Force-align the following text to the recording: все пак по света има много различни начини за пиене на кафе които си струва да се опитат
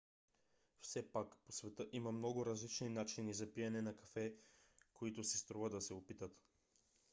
все 0.81 1.03
пак 1.11 1.37
по 1.45 1.51
света 1.51 1.87
има 1.91 2.11
много 2.11 2.45
различни 2.45 2.89
начини 2.89 3.33
за 3.33 3.53
пиене 3.53 3.81
на 3.81 3.97
кафе 3.97 4.35
които 4.93 5.23
си 5.23 5.37
струва 5.37 5.69
да 5.69 5.81
се 5.81 5.93
опитат 5.93 6.37